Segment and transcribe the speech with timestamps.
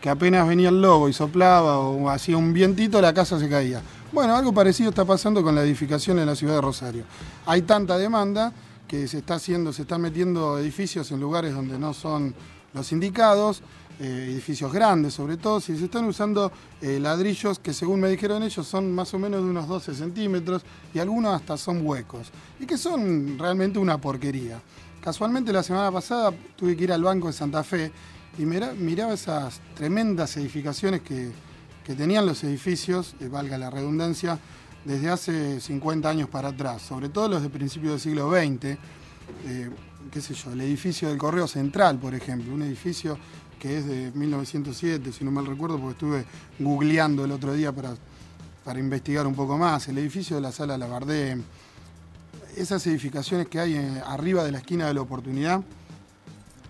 [0.00, 3.82] que apenas venía el lobo y soplaba o hacía un vientito, la casa se caía.
[4.12, 7.04] Bueno, algo parecido está pasando con la edificación en la ciudad de Rosario.
[7.46, 8.52] Hay tanta demanda
[8.88, 12.34] que se está haciendo, se están metiendo edificios en lugares donde no son
[12.72, 13.62] los indicados,
[14.00, 18.42] eh, edificios grandes sobre todo, y se están usando eh, ladrillos que según me dijeron
[18.42, 20.62] ellos son más o menos de unos 12 centímetros
[20.94, 24.60] y algunos hasta son huecos y que son realmente una porquería.
[25.02, 27.92] Casualmente la semana pasada tuve que ir al Banco de Santa Fe
[28.38, 31.30] y miraba esas tremendas edificaciones que,
[31.96, 34.38] tenían los edificios, eh, valga la redundancia,
[34.84, 39.70] desde hace 50 años para atrás, sobre todo los de principios del siglo XX, eh,
[40.12, 43.18] qué sé yo, el edificio del Correo Central, por ejemplo, un edificio
[43.58, 46.24] que es de 1907, si no mal recuerdo, porque estuve
[46.60, 47.96] googleando el otro día para,
[48.64, 51.38] para investigar un poco más, el edificio de la Sala Labardé,
[52.56, 55.60] esas edificaciones que hay eh, arriba de la esquina de la oportunidad,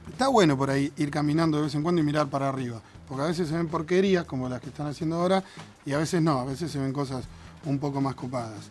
[0.08, 3.22] Está bueno por ahí ir caminando de vez en cuando y mirar para arriba, porque
[3.22, 5.42] a veces se ven porquerías como las que están haciendo ahora
[5.84, 7.24] y a veces no, a veces se ven cosas
[7.64, 8.70] un poco más copadas.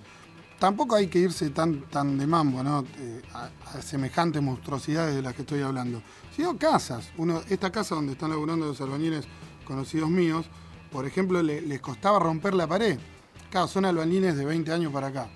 [0.60, 2.84] Tampoco hay que irse tan, tan de mambo, ¿no?
[2.98, 3.50] Eh, a,
[3.82, 6.02] semejantes monstruosidades de las que estoy hablando.
[6.36, 7.12] Sino casas.
[7.18, 9.26] Uno, esta casa donde están laburando los albañiles
[9.64, 10.48] conocidos míos,
[10.92, 13.00] por ejemplo, les costaba romper la pared.
[13.50, 15.30] Claro, son albañiles de 20 años para acá.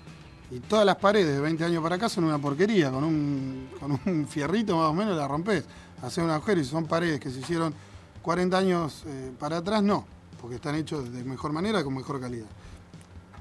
[0.50, 2.90] Y todas las paredes de 20 años para acá son una porquería.
[2.90, 5.64] Con un, con un fierrito más o menos la rompes
[6.06, 7.74] hacer un agujero y son paredes que se hicieron
[8.22, 10.06] 40 años eh, para atrás, no,
[10.40, 12.46] porque están hechos de mejor manera, con mejor calidad.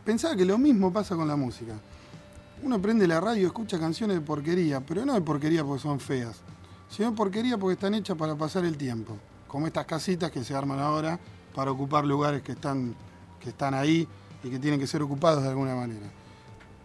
[0.04, 1.74] Pensaba que lo mismo pasa con la música.
[2.62, 6.38] Uno prende la radio, escucha canciones de porquería, pero no de porquería porque son feas,
[6.90, 9.18] sino de porquería porque están hechas para pasar el tiempo,
[9.48, 11.20] como estas casitas que se arman ahora
[11.56, 12.96] para ocupar lugares que están,
[13.40, 14.08] que están ahí
[14.44, 16.06] y que tienen que ser ocupados de alguna manera.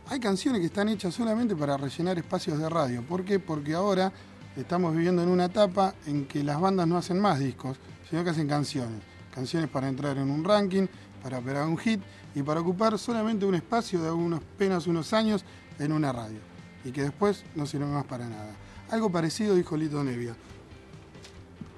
[0.08, 3.02] Hay canciones que están hechas solamente para rellenar espacios de radio.
[3.02, 3.38] ¿Por qué?
[3.38, 4.12] Porque ahora
[4.60, 7.78] estamos viviendo en una etapa en que las bandas no hacen más discos,
[8.08, 9.00] sino que hacen canciones.
[9.32, 10.86] Canciones para entrar en un ranking,
[11.22, 12.00] para pegar un hit
[12.34, 15.44] y para ocupar solamente un espacio de unos, apenas unos años
[15.78, 16.38] en una radio.
[16.84, 18.50] Y que después no sirve más para nada.
[18.91, 20.34] Algo parecido dijo Lito Nevia.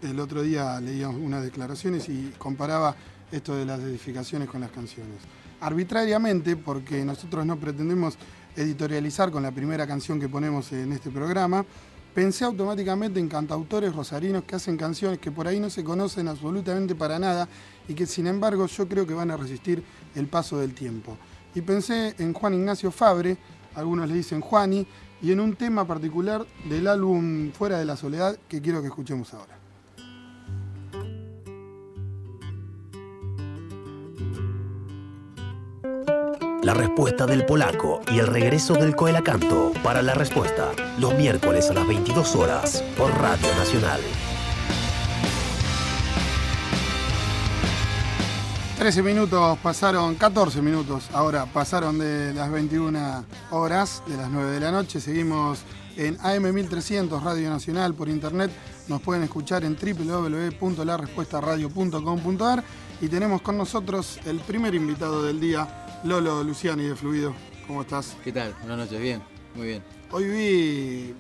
[0.03, 2.97] El otro día leía unas declaraciones y comparaba
[3.31, 5.17] esto de las edificaciones con las canciones.
[5.61, 8.17] Arbitrariamente, porque nosotros no pretendemos
[8.57, 11.65] editorializar con la primera canción que ponemos en este programa,
[12.15, 16.95] pensé automáticamente en cantautores rosarinos que hacen canciones que por ahí no se conocen absolutamente
[16.95, 17.49] para nada
[17.89, 19.83] y que sin embargo yo creo que van a resistir
[20.15, 21.17] el paso del tiempo.
[21.55, 23.37] Y pensé en Juan Ignacio Fabre,
[23.75, 24.87] algunos le dicen Juani,
[25.23, 29.35] y en un tema particular del álbum Fuera de la Soledad que quiero que escuchemos
[29.35, 29.60] ahora.
[36.71, 40.71] La respuesta del polaco y el regreso del coelacanto para la respuesta,
[41.01, 44.01] los miércoles a las 22 horas por Radio Nacional.
[48.79, 54.61] 13 minutos pasaron, 14 minutos ahora pasaron de las 21 horas, de las 9 de
[54.61, 55.01] la noche.
[55.01, 55.65] Seguimos
[55.97, 58.53] en AM1300 Radio Nacional por internet.
[58.87, 62.63] Nos pueden escuchar en www.larespuestaradio.com.ar
[63.01, 67.35] y tenemos con nosotros el primer invitado del día, Lolo Luciani de Fluido,
[67.67, 68.15] ¿cómo estás?
[68.23, 68.55] ¿Qué tal?
[68.61, 69.23] Buenas noches, bien,
[69.55, 69.83] muy bien.
[70.11, 71.15] Hoy vi,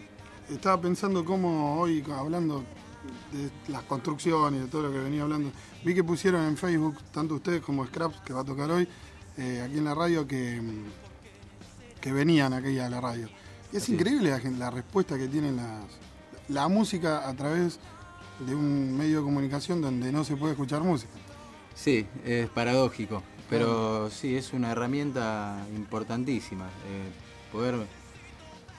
[0.52, 2.64] estaba pensando cómo hoy, hablando
[3.32, 5.50] de las construcciones, de todo lo que venía hablando,
[5.82, 8.86] vi que pusieron en Facebook, tanto ustedes como Scraps, que va a tocar hoy,
[9.38, 10.60] eh, aquí en la radio, que,
[11.98, 13.28] que venían aquí a la radio.
[13.72, 15.84] Y es increíble la, respuesta que tienen las,
[16.48, 17.78] la música a través
[18.46, 21.12] de un medio de comunicación donde no se puede escuchar música.
[21.74, 23.22] Sí, es paradójico.
[23.50, 26.66] Pero sí, es una herramienta importantísima.
[26.66, 27.74] Eh, poder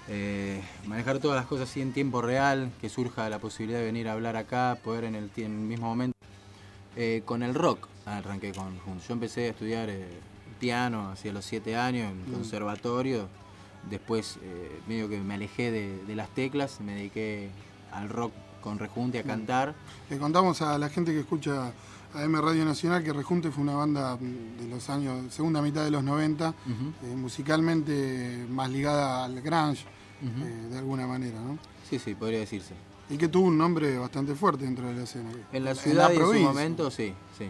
[0.08, 4.08] eh, manejar todas las cosas así en tiempo real, que surja la posibilidad de venir
[4.08, 6.18] a hablar acá, poder en el, mismo momento.
[6.96, 8.74] Eh, con el rock arranqué con
[9.08, 9.90] Yo empecé a estudiar
[10.60, 12.34] piano hacia los siete años en mm.
[12.34, 13.28] conservatorio.
[13.90, 14.38] Después
[14.88, 17.50] medio que me alejé de, de, las teclas, me dediqué
[17.92, 18.32] al rock
[18.62, 19.74] con Rejunte a cantar.
[20.10, 21.74] Le contamos a la gente que escucha
[22.14, 26.04] AM Radio Nacional, que Rejunte fue una banda de los años, segunda mitad de los
[26.04, 26.54] 90,
[27.04, 29.86] eh, musicalmente más ligada al grunge,
[30.22, 31.58] eh, de alguna manera, ¿no?
[31.90, 32.74] Sí, sí, podría decirse.
[33.10, 35.30] Y que tuvo un nombre bastante fuerte dentro de la escena.
[35.52, 37.50] En la ciudad en, su momento, sí, sí.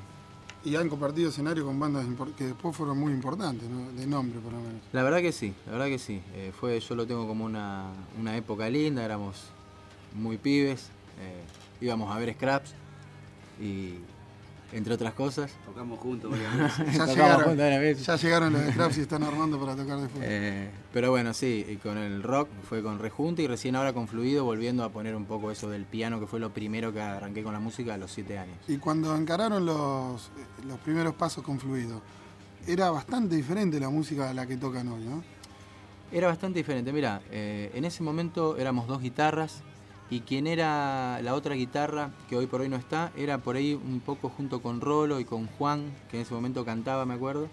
[0.64, 2.06] Y han compartido escenario con bandas
[2.38, 3.92] que después fueron muy importantes, ¿no?
[3.92, 4.82] de nombre por lo menos.
[4.94, 6.22] La verdad que sí, la verdad que sí.
[6.34, 7.94] Eh, fue, yo lo tengo como una,
[8.36, 9.38] época linda, éramos
[10.14, 10.90] muy pibes,
[11.80, 12.74] íbamos a ver scraps
[13.60, 13.96] y
[14.72, 15.52] entre otras cosas.
[15.66, 16.34] Tocamos juntos,
[16.94, 20.24] ya, llegaron, ya llegaron los de y están armando para tocar después.
[20.26, 24.08] Eh, pero bueno, sí, y con el rock fue con Rejunte y recién ahora con
[24.08, 27.44] Fluido volviendo a poner un poco eso del piano, que fue lo primero que arranqué
[27.44, 28.58] con la música a los siete años.
[28.68, 30.32] Y cuando encararon los,
[30.66, 32.02] los primeros pasos con Fluido,
[32.68, 35.24] era bastante diferente la música a la que tocan hoy, ¿no?
[36.12, 36.92] Era bastante diferente.
[36.92, 39.64] Mira, eh, en ese momento éramos dos guitarras
[40.12, 43.74] y quien era la otra guitarra, que hoy por hoy no está, era por ahí
[43.74, 47.48] un poco junto con Rolo y con Juan, que en ese momento cantaba, me acuerdo,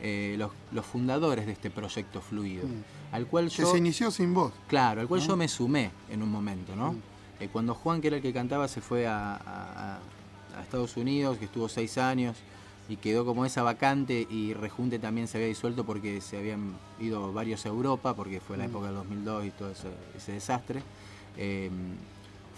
[0.00, 2.66] eh, los, fundadores de este proyecto fluido.
[2.66, 3.14] Mm.
[3.14, 4.52] Al cual que se inició sin voz.
[4.68, 6.92] Claro, al cual yo me sumé en un momento, ¿no?
[6.92, 7.02] Mm.
[7.40, 9.98] Eh, cuando Juan, que era el que cantaba, se fue a,
[10.56, 12.36] a Estados Unidos, que estuvo seis años,
[12.88, 17.32] y quedó como esa vacante y Rejunte también se había disuelto porque se habían ido
[17.32, 18.70] varios a Europa, porque fue la mm.
[18.70, 20.82] época del 2002 y todo ese, desastre.
[21.36, 21.96] Em,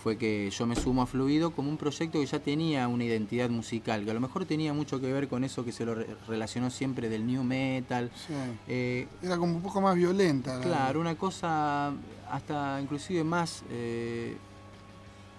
[0.02, 3.50] fue que yo me sumo a Fluido como un proyecto que ya tenía una identidad
[3.50, 5.96] musical, que a lo mejor tenía mucho que ver con eso que se lo
[6.28, 8.10] relacionó siempre del new metal.
[8.68, 10.60] Eh, Era como un poco más violenta.
[10.60, 11.92] Claro, una cosa
[12.30, 13.64] hasta inclusive más...
[13.70, 14.36] Eh,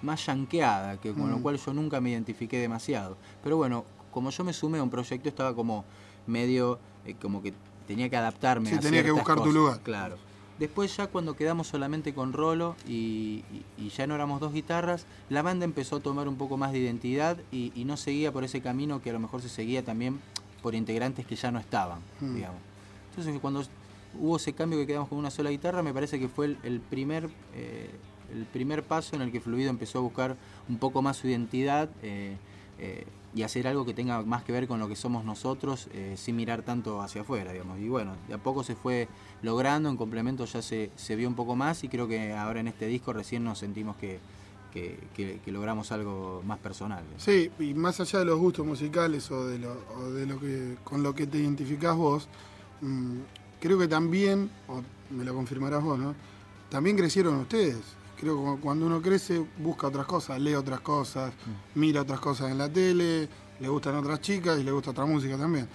[0.01, 1.41] más yanqueada, que con lo mm.
[1.41, 3.17] cual yo nunca me identifiqué demasiado.
[3.43, 5.85] Pero bueno, como yo me sumé a un proyecto, estaba como
[6.27, 7.53] medio, eh, como que
[7.87, 9.79] tenía que adaptarme sí, tenía que buscar tu lugar.
[9.81, 10.17] Claro.
[10.59, 13.43] Después ya cuando quedamos solamente con Rolo y,
[13.95, 17.37] ya no éramos dos guitarras, la banda empezó a tomar un poco más de identidad
[17.51, 20.19] y, no seguía por ese camino que a lo mejor se seguía también
[20.61, 22.35] por integrantes que ya no estaban, hmm.
[22.35, 22.59] digamos.
[23.09, 23.63] Entonces cuando
[24.19, 27.29] hubo ese cambio que quedamos con una sola guitarra, me parece que fue el, primer,
[27.55, 27.89] eh,
[28.33, 30.35] el primer paso en el que Fluido empezó a buscar
[30.67, 31.89] un poco más su identidad.
[32.01, 32.35] Eh,
[33.35, 36.35] y hacer algo que tenga más que ver con lo que somos nosotros eh, sin
[36.35, 37.79] mirar tanto hacia afuera, digamos.
[37.79, 39.07] Y bueno, de a poco se fue
[39.41, 42.67] logrando, en complemento ya se, se vio un poco más y creo que ahora en
[42.67, 44.19] este disco recién nos sentimos que,
[44.71, 47.03] que, logramos algo más personal.
[47.17, 51.03] Sí, y más allá de los gustos musicales o de lo, de lo que con
[51.03, 52.27] lo que te identificás vos,
[52.81, 53.17] mm,
[53.59, 56.13] creo que también, o me lo confirmarás vos, ¿no?
[56.69, 61.79] También crecieron ustedes creo que cuando uno crece busca otras cosas, lee otras cosas, mm.
[61.79, 63.29] mira otras cosas en la tele,
[63.59, 65.67] le gustan otras chicas y le gusta otra música también.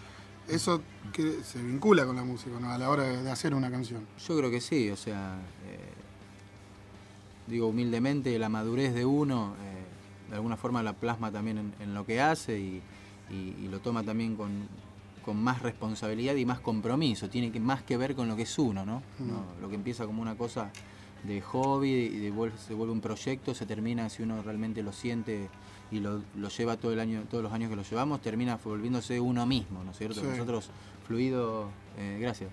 [0.49, 4.06] Eso que se vincula con la música a la hora de, hacer una canción.
[4.27, 5.37] Yo creo que sí, o sea,
[5.67, 5.93] eh,
[7.47, 12.06] digo humildemente, la madurez de uno eh, de alguna forma la plasma también en, lo
[12.06, 12.83] que hace y,
[13.71, 14.69] lo toma también con,
[15.35, 17.31] más responsabilidad y más compromiso.
[17.31, 19.03] Tiene que, más que ver con lo que es uno, ¿no?
[19.19, 19.62] Mm.
[19.62, 20.71] Lo que empieza como una cosa
[21.25, 25.49] de hobby y de, se vuelve un proyecto, se termina, si uno realmente lo siente
[25.91, 26.23] y lo,
[26.57, 29.91] lleva todo el año, todos los años que lo llevamos, termina volviéndose uno mismo, ¿no
[29.91, 30.23] es cierto?
[30.23, 30.71] Nosotros,
[31.07, 32.51] fluido, eh, gracias.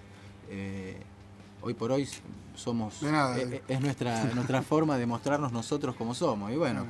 [0.49, 0.97] Eh,
[1.61, 2.07] hoy por hoy
[2.55, 6.85] somos eh, es, nuestra nuestra forma de mostrarnos nosotros como somos y bueno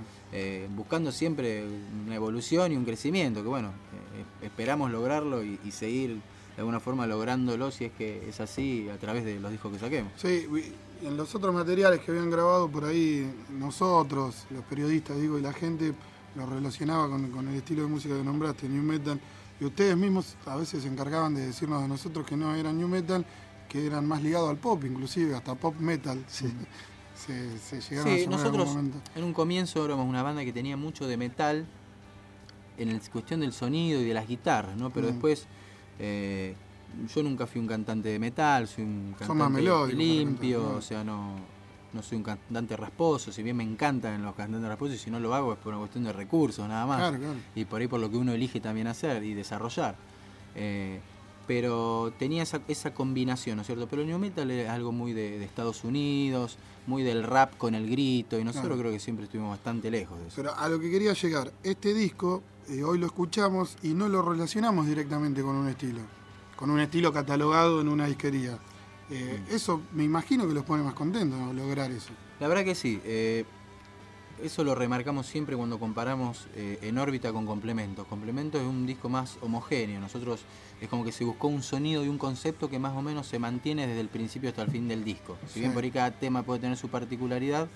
[0.75, 1.65] buscando siempre
[2.05, 3.71] una evolución y un crecimiento que bueno
[4.43, 6.21] esperamos lograrlo y, y, seguir
[6.59, 9.79] de alguna forma lográndolo si es que es así a través de los discos que
[9.79, 10.45] saquemos sí
[11.01, 15.53] en los otros materiales que habían grabado por ahí nosotros, los periodistas, digo, y la
[15.53, 15.93] gente
[16.35, 19.19] lo relacionaba con, el estilo de música que nombraste, New Metal,
[19.59, 22.87] y ustedes mismos a veces se encargaban de decirnos a nosotros que no eran New
[22.87, 23.25] Metal,
[23.67, 26.23] que eran más ligados al pop, inclusive hasta pop metal.
[27.19, 27.33] Sí.
[27.69, 28.77] Se, llegaron a nosotros
[29.13, 31.67] en un comienzo éramos una banda que tenía mucho de metal
[32.77, 34.89] en la cuestión del sonido y de las guitarras, ¿no?
[34.89, 35.11] Pero mm.
[35.11, 35.45] después
[35.99, 36.55] eh,
[37.13, 39.61] yo nunca fui un cantante de metal, soy un cantante
[39.95, 41.35] limpio, o sea, no,
[41.93, 45.19] no soy un cantante rasposo, si bien me encantan los cantantes rasposos, y si no
[45.19, 46.99] lo hago es por una cuestión de recursos nada más.
[47.55, 49.95] Y por ahí por lo que uno elige también hacer y desarrollar.
[50.55, 50.99] Eh,
[51.49, 53.87] pero tenía esa, esa, combinación, ¿no es cierto?
[53.89, 57.89] Pero el new metal es algo muy de, Estados Unidos, muy del rap con el
[57.89, 60.35] grito, y nosotros creo que siempre estuvimos bastante lejos de eso.
[60.35, 64.21] Pero a lo que quería llegar, este disco, eh, hoy lo escuchamos y no lo
[64.21, 66.01] relacionamos directamente con un estilo
[66.55, 68.59] con un estilo catalogado en una disquería.
[69.09, 69.55] Eh, mm.
[69.55, 72.11] Eso me imagino que los pone más contentos, lograr eso.
[72.39, 73.01] La verdad que sí.
[73.05, 73.43] Eh,
[74.43, 78.07] eso lo remarcamos siempre cuando comparamos eh, en órbita con complementos.
[78.07, 79.99] Complementos es un disco más homogéneo.
[79.99, 80.41] Nosotros
[80.81, 83.39] es como que se buscó un sonido y un concepto que más o menos se
[83.39, 85.37] mantiene desde el principio hasta el fin del disco.
[85.47, 87.67] Si bien por ahí cada tema puede tener su particularidad,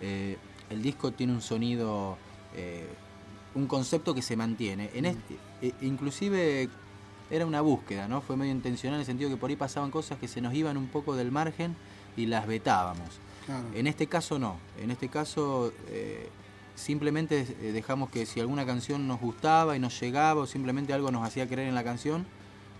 [0.00, 2.18] el disco tiene un sonido,
[3.54, 4.90] un concepto que se mantiene.
[4.94, 5.06] En mm.
[5.06, 6.68] este, inclusive
[7.30, 8.20] era una búsqueda, ¿no?
[8.20, 10.76] Fue medio intencional en el sentido que por ahí pasaban cosas que se nos iban
[10.76, 11.74] un poco del margen
[12.16, 13.08] y las vetábamos.
[13.74, 16.28] En este caso no, en este caso eh,
[16.74, 21.10] simplemente eh, dejamos que si alguna canción nos gustaba y nos llegaba o simplemente algo
[21.10, 22.26] nos hacía creer en la canción,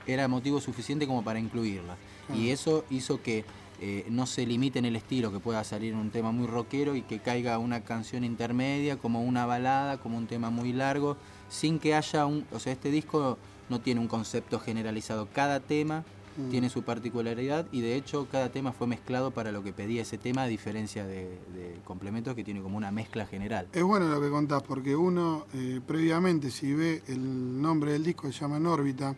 [0.07, 1.97] era motivo suficiente como para incluirla.
[2.35, 3.45] Y eso hizo que
[3.81, 7.03] eh, no se limite en el estilo, que pueda salir un tema muy rockero y
[7.03, 11.17] que caiga una canción intermedia, como una balada, como un tema muy largo,
[11.49, 15.29] sin que haya un, o sea, este disco no tiene un concepto generalizado.
[15.33, 16.05] Cada tema
[16.37, 16.51] Mm.
[16.51, 20.19] tiene su particularidad y de hecho cada tema fue mezclado para lo que pedía ese
[20.19, 23.69] tema, a diferencia de, de complementos que tiene como una mezcla general.
[23.73, 28.31] Es bueno lo que contás, porque uno eh, previamente, si ve el nombre del disco,
[28.33, 29.15] se llama En órbita,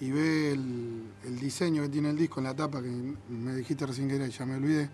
[0.00, 2.88] y ve el, el diseño que tiene el disco en la tapa, que
[3.30, 4.90] me dijiste recién que era, y ya me olvidé,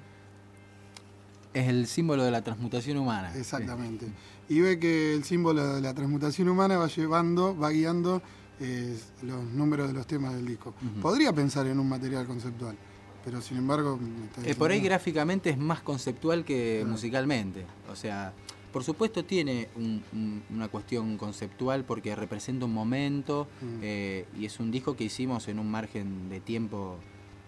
[1.53, 3.33] Es el símbolo de la transmutación humana.
[3.37, 4.07] exactamente,
[4.49, 8.23] y ve que el símbolo de la transmutación humana va llevando, va guiando
[8.61, 10.75] eh, los números de los temas del disco.
[11.03, 12.77] Podría pensar en un material conceptual,
[13.25, 13.99] pero sin embargo...
[14.45, 17.67] Eh, por ahí gráficamente es más conceptual que musicalmente.
[17.91, 18.33] O sea,
[18.73, 23.67] por supuesto tiene un- un- una cuestión conceptual porque representa un momento Mm.
[23.83, 26.97] eh, y es un disco que hicimos en un margen de tiempo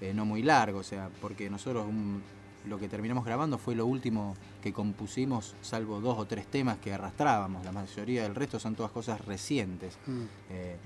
[0.00, 0.78] eh, no muy largo.
[0.80, 2.22] O sea, porque nosotros un-
[2.68, 6.92] lo que terminamos grabando fue lo último que compusimos, salvo dos o tres temas que
[6.92, 7.64] arrastrábamos.
[7.64, 9.96] La mayoría del resto son todas cosas recientes.
[10.06, 10.22] Mm.
[10.50, 10.76] Eh,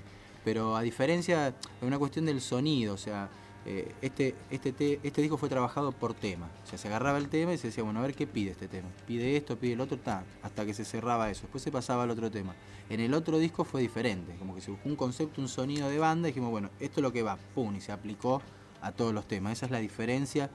[0.43, 3.29] pero a diferencia, es una cuestión del sonido, o sea,
[3.63, 6.49] eh, este, este, te- este disco fue trabajado por tema.
[6.63, 8.67] O sea, se agarraba el tema y se decía, bueno, a ver qué pide este
[8.67, 8.87] tema.
[9.05, 11.41] Pide esto, pide el otro, ta, hasta que se cerraba eso.
[11.43, 12.55] Después se pasaba al otro tema.
[12.89, 15.99] En el otro disco fue diferente, como que se buscó un concepto, un sonido de
[15.99, 18.41] banda y dijimos, bueno, esto es lo que va, pum, y se aplicó
[18.81, 19.53] a todos los temas.
[19.53, 20.49] Esa es la diferencia,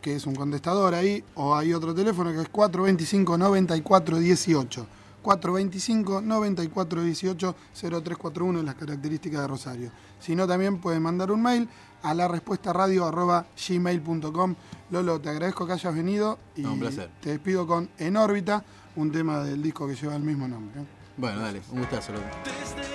[0.00, 4.86] que es un contestador ahí, o hay otro teléfono que es 425-9418.
[5.22, 9.90] 425-9418 0341 en las características de Rosario.
[10.20, 11.66] Si no, también pueden mandar un mail
[12.04, 14.54] a la respuesta radio arroba gmail.com.
[14.90, 17.10] Lolo, te agradezco que hayas venido y No, un placer.
[17.20, 18.62] te despido con En órbita,
[18.96, 20.82] un tema del disco que lleva el mismo nombre.
[21.16, 22.12] Bueno, dale, un gustazo.
[22.12, 22.93] Desde